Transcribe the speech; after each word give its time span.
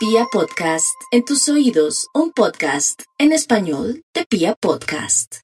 Pia 0.00 0.24
Podcast, 0.32 0.96
en 1.10 1.26
tus 1.26 1.46
oídos, 1.50 2.06
un 2.14 2.32
podcast 2.32 3.02
en 3.18 3.32
español 3.32 4.00
de 4.14 4.24
Pia 4.24 4.54
Podcast. 4.58 5.40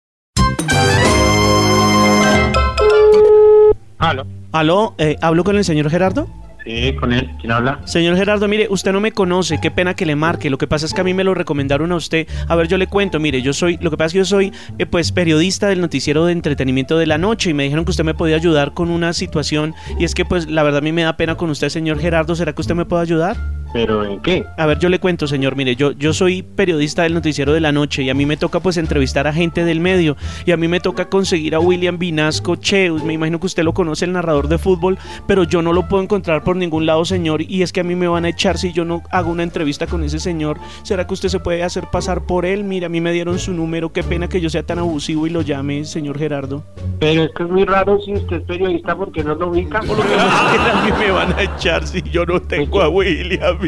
Aló. 3.99 4.27
Aló, 4.53 4.95
eh, 4.97 5.17
¿hablo 5.21 5.45
con 5.45 5.59
el 5.59 5.65
señor 5.67 5.91
Gerardo? 5.91 6.27
Sí, 6.65 6.95
con 6.99 7.13
él. 7.13 7.31
¿Quién 7.39 7.53
habla? 7.53 7.87
Señor 7.87 8.17
Gerardo, 8.17 8.49
mire, 8.49 8.67
usted 8.71 8.93
no 8.93 9.01
me 9.01 9.13
conoce, 9.13 9.61
qué 9.61 9.71
pena 9.71 9.93
que 9.93 10.07
le 10.07 10.17
marque. 10.17 10.49
Lo 10.49 10.57
que 10.57 10.67
pasa 10.67 10.87
es 10.87 10.95
que 10.95 11.03
a 11.03 11.05
mí 11.05 11.13
me 11.13 11.23
lo 11.23 11.35
recomendaron 11.35 11.93
a 11.93 11.97
usted. 11.97 12.27
A 12.49 12.57
ver, 12.57 12.67
yo 12.67 12.79
le 12.79 12.87
cuento, 12.87 13.21
mire, 13.21 13.43
yo 13.43 13.53
soy, 13.53 13.77
lo 13.83 13.91
que 13.91 13.99
pasa 13.99 14.07
es 14.07 14.13
que 14.15 14.19
yo 14.21 14.25
soy, 14.25 14.53
eh, 14.79 14.87
pues, 14.87 15.13
periodista 15.13 15.69
del 15.69 15.83
noticiero 15.83 16.25
de 16.25 16.33
entretenimiento 16.33 16.97
de 16.97 17.07
la 17.07 17.19
noche 17.19 17.51
y 17.51 17.55
me 17.55 17.65
dijeron 17.65 17.85
que 17.85 17.91
usted 17.91 18.05
me 18.05 18.15
podía 18.15 18.37
ayudar 18.37 18.73
con 18.73 18.91
una 18.91 19.13
situación 19.13 19.75
y 19.99 20.05
es 20.05 20.15
que, 20.15 20.25
pues, 20.25 20.49
la 20.49 20.63
verdad 20.63 20.79
a 20.79 20.81
mí 20.81 20.93
me 20.93 21.03
da 21.03 21.19
pena 21.19 21.37
con 21.37 21.51
usted, 21.51 21.69
señor 21.69 22.01
Gerardo. 22.01 22.35
¿Será 22.35 22.55
que 22.55 22.63
usted 22.63 22.75
me 22.75 22.87
puede 22.87 23.03
ayudar? 23.03 23.37
¿Pero 23.77 24.07
en 24.07 24.21
qué? 24.21 24.47
A 24.57 24.65
ver, 24.65 24.79
yo 24.79 24.89
le 24.89 24.99
cuento, 24.99 25.27
señor, 25.27 25.55
mire, 25.55 25.77
yo, 25.77 25.93
yo 25.93 26.15
soy 26.15 26.43
periodista 26.43 27.03
del 27.03 27.13
noticiero 27.13 27.53
de 27.53 27.61
la 27.61 27.73
noche 27.73 28.03
y 28.03 28.09
a 28.09 28.15
mí 28.15 28.25
me 28.25 28.39
toca 28.39 28.61
pues 28.61 28.79
entrevistar 28.79 29.27
a 29.27 29.35
gente 29.35 29.67
del 29.67 29.81
medio 29.81 30.17
y 30.47 30.53
a 30.53 30.57
mí 30.57 30.67
me 30.67 30.81
toca 30.81 31.11
conseguir 31.11 31.55
a 31.55 31.61
William 31.61 31.99
Vinasco 31.99 32.57
Cheus, 32.57 33.05
me 33.05 33.13
imagino 33.13 33.39
que 33.39 33.45
usted 33.45 33.65
lo 33.65 33.75
conoce, 33.75 34.07
el 34.07 34.13
narrador 34.13 34.49
de 34.49 34.57
fútbol, 34.57 34.97
pero 35.27 35.45
yo 35.45 35.61
no 35.61 35.75
lo 35.75 35.89
puedo 35.89 36.03
encontrar 36.03 36.43
por 36.43 36.57
ningún 36.57 36.87
lado, 36.87 37.05
señor, 37.05 37.43
y 37.43 37.61
es 37.61 37.71
que 37.71 37.81
a 37.81 37.85
mí 37.85 37.95
me 37.95 38.09
van 38.09 38.25
a 38.25 38.31
echar 38.31 38.57
si 38.57 38.73
yo 38.73 38.87
no 38.87 39.03
hago 39.11 39.31
una 39.31 39.43
entrevista 39.43 39.87
con 39.87 40.03
ese 40.05 40.21
señor. 40.21 40.59
¿Será 40.83 41.07
que 41.07 41.13
usted 41.13 41.29
se 41.29 41.41
puede 41.41 41.63
hacer 41.63 41.85
pasar 41.93 42.25
por 42.25 42.47
él? 42.47 42.65
Mira, 42.65 42.87
a 42.87 42.89
mí 42.89 43.03
me 43.03 43.13
dieron 43.13 43.39
su 43.39 43.53
número, 43.53 43.93
qué 43.93 44.03
pena 44.03 44.27
que 44.27 44.41
yo 44.41 44.49
sea 44.49 44.63
tan 44.63 44.79
abusivo 44.79 45.27
y 45.27 45.31
lo 45.31 45.43
llame, 45.43 45.85
señor 45.85 46.19
Gerardo. 46.19 46.65
Pero 46.99 47.25
es 47.25 47.31
que 47.37 47.43
es 47.43 47.51
muy 47.51 47.67
raro 47.67 48.01
si 48.01 48.15
usted 48.15 48.37
es 48.37 48.43
periodista 48.45 48.97
porque 48.97 49.23
no 49.23 49.35
lo 49.35 49.51
ubica. 49.51 49.81
Por 49.81 49.99
lo 49.99 50.03
que 50.03 50.15
a 50.15 50.83
mí 50.83 50.93
me 50.99 51.11
van 51.11 51.35
a 51.35 51.43
echar 51.43 51.87
si 51.87 52.01
yo 52.01 52.25
no 52.25 52.41
tengo 52.41 52.81
a 52.81 52.89
William 52.89 53.66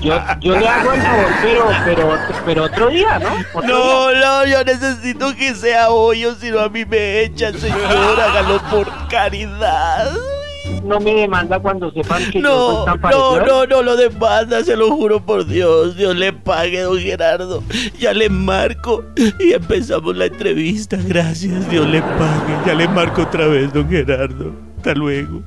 Yo, 0.00 0.20
yo 0.40 0.58
le 0.58 0.68
hago 0.68 0.92
el 0.92 1.00
favor, 1.00 1.26
pero, 1.42 1.66
pero, 1.84 2.18
pero 2.44 2.64
otro 2.64 2.88
día, 2.88 3.18
¿no? 3.18 3.30
Otro 3.54 3.62
día. 3.62 3.74
No, 3.74 4.14
no, 4.14 4.46
yo 4.46 4.64
necesito 4.64 5.34
que 5.36 5.54
sea 5.54 5.90
hoy 5.90 6.24
o 6.24 6.34
si 6.34 6.50
no 6.50 6.60
a 6.60 6.68
mí 6.68 6.84
me 6.84 7.22
echan, 7.22 7.54
señor, 7.58 8.20
hágalo 8.20 8.60
por 8.70 8.88
caridad. 9.08 10.12
No 10.84 11.00
me 11.00 11.14
demanda 11.14 11.58
cuando 11.60 11.90
sepan 11.92 12.22
que 12.30 12.40
yo 12.40 12.48
No, 12.48 12.84
soy 12.84 12.98
tan 13.00 13.10
no, 13.10 13.40
no, 13.44 13.66
no 13.66 13.82
lo 13.82 13.96
demanda, 13.96 14.64
se 14.64 14.76
lo 14.76 14.90
juro 14.90 15.24
por 15.24 15.46
Dios. 15.46 15.96
Dios 15.96 16.16
le 16.16 16.32
pague, 16.32 16.80
don 16.80 16.98
Gerardo. 16.98 17.62
Ya 17.98 18.12
le 18.12 18.28
marco 18.28 19.04
y 19.38 19.52
empezamos 19.52 20.16
la 20.16 20.26
entrevista. 20.26 20.96
Gracias, 21.00 21.68
Dios 21.68 21.86
le 21.88 22.00
pague. 22.00 22.66
Ya 22.66 22.74
le 22.74 22.88
marco 22.88 23.22
otra 23.22 23.46
vez, 23.46 23.72
don 23.72 23.88
Gerardo. 23.88 24.52
Hasta 24.78 24.94
luego. 24.94 25.42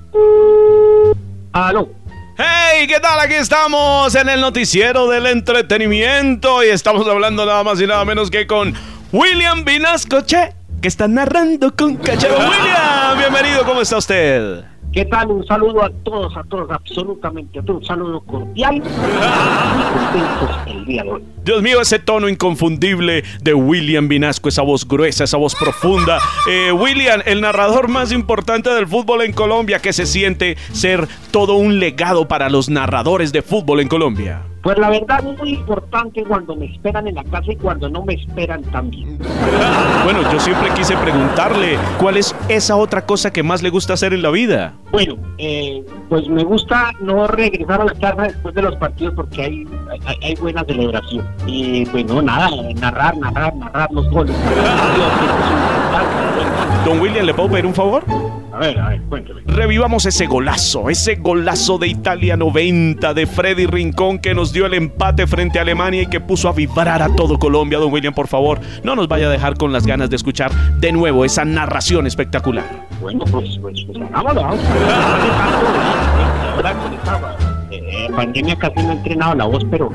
Aló. 1.51 1.89
Hey, 2.37 2.85
¿qué 2.87 2.99
tal? 2.99 3.17
Aquí 3.21 3.35
estamos 3.35 4.13
en 4.13 4.27
el 4.27 4.41
noticiero 4.41 5.07
del 5.07 5.25
entretenimiento 5.25 6.63
y 6.65 6.67
estamos 6.67 7.07
hablando 7.07 7.45
nada 7.45 7.63
más 7.63 7.79
y 7.79 7.87
nada 7.87 8.03
menos 8.03 8.29
que 8.29 8.45
con 8.45 8.73
William 9.13 9.63
Vinasco, 9.63 10.19
che, 10.19 10.53
que 10.81 10.89
está 10.89 11.07
narrando 11.07 11.73
con 11.73 11.95
cachero. 11.95 12.35
William, 12.37 13.17
bienvenido, 13.17 13.63
¿cómo 13.63 13.79
está 13.79 13.97
usted? 13.97 14.65
¿Qué 14.95 15.03
tal? 15.03 15.29
Un 15.29 15.45
saludo 15.45 15.83
a 15.83 15.89
todos, 15.89 16.37
a 16.37 16.43
todos, 16.45 16.71
absolutamente 16.71 17.59
a 17.59 17.63
todos. 17.63 17.81
Un 17.81 17.85
saludo 17.85 18.21
cordial. 18.21 18.81
Dios 21.43 21.61
mío, 21.61 21.81
ese 21.81 21.99
tono 21.99 22.29
inconfundible 22.29 23.25
de 23.41 23.53
William 23.53 24.07
Vinasco, 24.07 24.47
esa 24.47 24.61
voz 24.61 24.87
gruesa, 24.87 25.25
esa 25.25 25.35
voz 25.35 25.53
profunda. 25.53 26.19
Eh, 26.49 26.71
William, 26.71 27.21
el 27.25 27.41
narrador 27.41 27.89
más 27.89 28.13
importante 28.13 28.69
del 28.69 28.87
fútbol 28.87 29.23
en 29.23 29.33
Colombia, 29.33 29.79
que 29.79 29.91
se 29.91 30.05
siente 30.05 30.55
ser 30.71 31.09
todo 31.29 31.55
un 31.55 31.81
legado 31.81 32.29
para 32.29 32.49
los 32.49 32.69
narradores 32.69 33.33
de 33.33 33.41
fútbol 33.41 33.81
en 33.81 33.89
Colombia. 33.89 34.43
Pues 34.65 34.79
la 34.79 34.89
verdad 34.89 35.19
es 35.23 35.37
muy 35.37 35.49
importante 35.51 36.23
cuando 36.23 36.55
me 36.55 36.65
esperan 36.65 37.07
en 37.07 37.13
la 37.13 37.23
casa 37.25 37.51
y 37.51 37.55
cuando 37.55 37.87
no 37.87 38.03
me 38.03 38.15
esperan 38.15 38.63
también. 38.63 39.19
Bueno, 40.03 40.23
yo 40.31 40.39
siempre 40.39 40.71
quise 40.73 40.97
preguntarle, 40.97 41.77
¿cuál 41.99 42.17
es 42.17 42.35
esa 42.49 42.75
otra 42.75 43.05
cosa 43.05 43.31
que 43.31 43.43
más 43.43 43.61
le 43.61 43.69
gusta 43.69 43.93
hacer 43.93 44.11
en 44.11 44.23
la 44.23 44.31
vida? 44.31 44.73
Bueno, 44.91 45.17
eh, 45.37 45.85
pues 46.09 46.27
me 46.27 46.43
gusta 46.43 46.93
no 46.99 47.27
regresar 47.27 47.79
a 47.79 47.85
la 47.85 47.93
casa 47.93 48.23
después 48.23 48.55
de 48.55 48.63
los 48.63 48.75
partidos 48.77 49.13
porque 49.13 49.43
hay, 49.43 49.67
hay, 50.07 50.17
hay 50.23 50.35
buena 50.37 50.63
celebración. 50.63 51.27
Y 51.45 51.85
bueno, 51.91 52.23
nada, 52.23 52.49
narrar, 52.73 53.15
narrar, 53.17 53.55
narrar 53.55 53.91
los 53.91 54.09
goles. 54.09 54.35
Don 56.85 56.99
William, 56.99 57.25
¿le 57.25 57.33
puedo 57.33 57.49
pedir 57.49 57.65
un 57.65 57.73
favor? 57.73 58.05
A 58.53 58.59
ver, 58.59 58.79
a 58.79 58.89
ver, 58.89 59.01
cuénteme. 59.09 59.41
Revivamos 59.47 60.05
ese 60.05 60.27
golazo, 60.27 60.89
ese 60.89 61.15
golazo 61.15 61.77
de 61.77 61.87
Italia 61.87 62.37
90 62.37 63.13
de 63.13 63.27
Freddy 63.27 63.65
Rincón 63.65 64.19
que 64.19 64.33
nos 64.33 64.53
dio 64.53 64.65
el 64.65 64.75
empate 64.75 65.27
frente 65.27 65.59
a 65.59 65.63
Alemania 65.63 66.03
y 66.03 66.05
que 66.05 66.21
puso 66.21 66.47
a 66.47 66.53
vibrar 66.53 67.01
a 67.01 67.13
todo 67.15 67.37
Colombia. 67.37 67.79
Don 67.79 67.91
William, 67.91 68.13
por 68.13 68.27
favor, 68.27 68.61
no 68.83 68.95
nos 68.95 69.09
vaya 69.09 69.27
a 69.27 69.29
dejar 69.29 69.57
con 69.57 69.73
las 69.73 69.85
ganas 69.85 70.09
de 70.09 70.15
escuchar 70.15 70.51
de 70.79 70.93
nuevo 70.93 71.25
esa 71.25 71.43
narración 71.43 72.07
espectacular. 72.07 72.87
Bueno, 73.01 73.25
pues, 73.29 73.59
pues, 73.61 73.85
pues 73.87 73.99
eh, 77.77 78.09
pandemia 78.15 78.55
casi 78.57 78.81
no 78.83 78.91
he 78.91 78.93
entrenado 78.93 79.35
la 79.35 79.45
voz, 79.45 79.63
pero... 79.69 79.91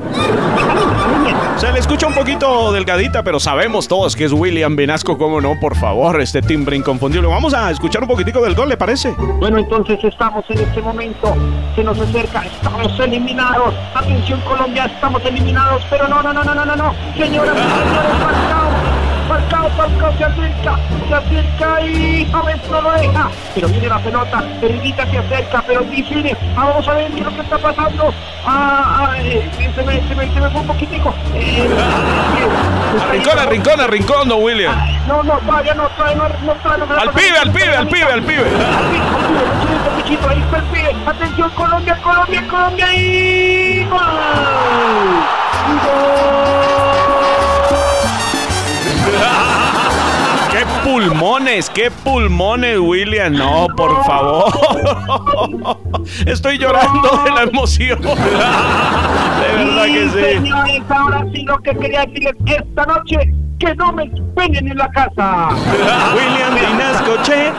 Se 1.57 1.71
le 1.71 1.79
escucha 1.79 2.07
un 2.07 2.13
poquito 2.15 2.71
delgadita, 2.71 3.23
pero 3.23 3.39
sabemos 3.39 3.87
todos 3.87 4.15
que 4.15 4.25
es 4.25 4.33
William 4.33 4.75
Vinasco, 4.75 5.17
cómo 5.17 5.41
no, 5.41 5.59
por 5.59 5.75
favor, 5.75 6.19
este 6.19 6.41
timbre 6.41 6.75
inconfundible. 6.75 7.27
Vamos 7.27 7.53
a 7.53 7.69
escuchar 7.69 8.01
un 8.01 8.07
poquitico 8.07 8.41
del 8.41 8.55
gol, 8.55 8.69
¿le 8.69 8.77
parece? 8.77 9.13
Bueno, 9.39 9.59
entonces 9.59 10.03
estamos 10.03 10.43
en 10.49 10.59
este 10.59 10.81
momento, 10.81 11.35
se 11.75 11.83
nos 11.83 11.99
acerca, 11.99 12.43
estamos 12.45 12.99
eliminados. 12.99 13.75
Atención 13.93 14.41
Colombia, 14.41 14.85
estamos 14.85 15.23
eliminados, 15.25 15.85
pero 15.89 16.07
no, 16.07 16.23
no, 16.23 16.33
no, 16.33 16.43
no, 16.43 16.55
no, 16.55 16.65
no, 16.65 16.75
no. 16.75 16.93
Señoras 17.15 17.55
y 17.55 17.61
señores, 17.61 18.50
Falcao, 19.31 19.69
Falcao, 19.77 20.17
se 20.17 20.25
acerca, 20.25 20.77
se 21.07 21.15
acerca 21.15 21.81
y 21.85 22.29
James 22.29 22.69
no 22.69 22.81
lo 22.81 22.91
deja. 22.91 23.29
Pero 23.55 23.69
viene 23.69 23.87
la 23.87 23.99
pelota, 23.99 24.43
Periguita 24.59 25.09
se 25.09 25.19
acerca, 25.19 25.63
pero 25.65 25.79
dice, 25.83 26.35
ah, 26.57 26.65
vamos 26.65 26.85
a 26.85 26.93
ver 26.95 27.11
qué 27.11 27.19
es 27.19 27.25
lo 27.25 27.35
que 27.35 27.41
está 27.41 27.57
pasando. 27.57 28.13
Ah, 28.45 29.07
ah, 29.07 29.17
eh, 29.19 29.49
se 29.73 29.83
me, 29.83 30.05
se 30.05 30.15
me, 30.15 30.33
se 30.33 30.41
me 30.41 30.49
fue 30.49 30.59
un 30.59 30.67
poquitico. 30.67 31.15
Eh, 31.33 31.65
eh, 31.65 33.11
Rincón, 33.13 33.39
a 33.39 33.45
rincón, 33.45 33.79
a 33.79 33.87
rincón, 33.87 34.27
don 34.27 34.43
William. 34.43 34.75
No, 35.07 35.23
no, 35.23 35.37
todavía 35.39 35.75
no, 35.75 35.87
todavía 35.87 36.15
no, 36.17 36.27
no, 36.45 36.53
todavía 36.55 36.85
no. 36.85 36.99
Al 36.99 37.09
pibe, 37.11 37.37
al 37.41 37.51
pibe, 37.53 37.77
al 37.77 37.87
pibe, 37.87 38.11
al 38.11 38.23
pibe. 38.23 38.45
Ahí 40.27 40.41
está 40.41 40.57
el 40.57 40.63
pibe. 40.65 40.95
Atención, 41.05 41.49
Colombia, 41.51 41.97
Colombia, 42.03 42.47
Colombia 42.49 42.93
y 42.95 43.85
¡Gol! 43.85 44.60
Pulmones! 51.31 51.69
¡Qué 51.69 51.89
pulmones, 51.89 52.77
William! 52.79 53.33
No, 53.33 53.67
por 53.77 54.03
favor. 54.03 54.51
Estoy 56.25 56.57
llorando 56.57 57.21
de 57.23 57.31
la 57.31 57.43
emoción. 57.43 58.01
De 58.01 59.57
verdad 59.57 59.85
que 59.85 60.09
sí. 60.09 60.33
Señores, 60.35 60.81
ahora 60.89 61.25
sí 61.33 61.43
lo 61.43 61.57
que 61.59 61.73
quería 61.75 62.01
decirles 62.05 62.33
esta 62.45 62.85
noche, 62.85 63.17
que 63.59 63.75
no 63.75 63.93
me 63.93 64.03
esperen 64.03 64.67
en 64.67 64.77
la 64.77 64.89
casa. 64.89 65.49
William 66.15 66.53
Vinasco, 66.53 67.15
che, 67.23 67.51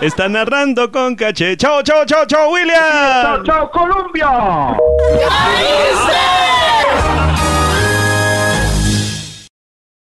está 0.00 0.28
narrando 0.28 0.90
con 0.90 1.14
caché. 1.14 1.56
¡Chao, 1.56 1.82
chao, 1.82 2.04
chao, 2.04 2.26
chao, 2.26 2.28
Chao, 2.46 2.50
William! 2.52 3.44
chao, 3.44 3.70
Colombia. 3.70 4.28
¡Ay, 4.28 6.39